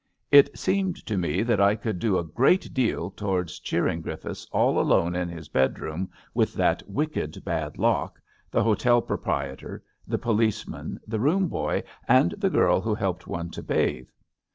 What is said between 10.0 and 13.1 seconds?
the policeman, the room boy, and the girl who